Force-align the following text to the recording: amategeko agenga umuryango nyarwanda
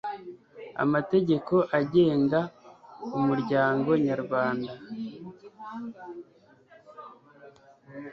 amategeko 0.83 1.53
agenga 1.79 2.39
umuryango 3.17 3.89
nyarwanda 4.07 4.73